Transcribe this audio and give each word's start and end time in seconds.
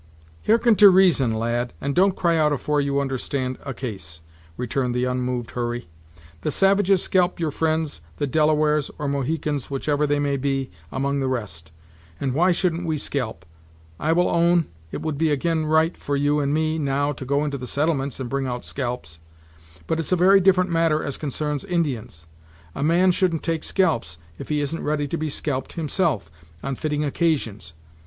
"Hearken 0.47 0.75
to 0.77 0.89
reason, 0.89 1.35
lad, 1.35 1.73
and 1.79 1.93
don't 1.93 2.15
cry 2.15 2.35
out 2.35 2.51
afore 2.51 2.81
you 2.81 2.99
understand 2.99 3.59
a 3.63 3.71
case," 3.71 4.21
returned 4.57 4.95
the 4.95 5.03
unmoved 5.05 5.51
Hurry; 5.51 5.85
"the 6.41 6.49
savages 6.49 7.03
scalp 7.03 7.39
your 7.39 7.51
fri'nds, 7.51 8.01
the 8.17 8.25
Delawares, 8.25 8.89
or 8.97 9.07
Mohicans 9.07 9.69
whichever 9.69 10.07
they 10.07 10.17
may 10.17 10.37
be, 10.37 10.71
among 10.91 11.19
the 11.19 11.27
rest; 11.27 11.71
and 12.19 12.33
why 12.33 12.51
shouldn't 12.51 12.87
we 12.87 12.97
scalp? 12.97 13.45
I 13.99 14.11
will 14.11 14.27
own, 14.27 14.65
it 14.91 15.03
would 15.03 15.19
be 15.19 15.31
ag'in 15.31 15.67
right 15.67 15.95
for 15.95 16.15
you 16.15 16.39
and 16.39 16.51
me 16.51 16.79
now, 16.79 17.11
to 17.11 17.23
go 17.23 17.45
into 17.45 17.59
the 17.59 17.67
settlements 17.67 18.19
and 18.19 18.27
bring 18.27 18.47
out 18.47 18.65
scalps, 18.65 19.19
but 19.85 19.99
it's 19.99 20.11
a 20.11 20.15
very 20.15 20.39
different 20.39 20.71
matter 20.71 21.03
as 21.03 21.15
concerns 21.15 21.63
Indians. 21.63 22.25
A 22.73 22.81
man 22.81 23.11
shouldn't 23.11 23.43
take 23.43 23.63
scalps, 23.63 24.17
if 24.39 24.49
he 24.49 24.61
isn't 24.61 24.81
ready 24.83 25.05
to 25.07 25.15
be 25.19 25.29
scalped, 25.29 25.73
himself, 25.73 26.31
on 26.63 26.73
fitting 26.73 27.03
occasions. 27.05 27.73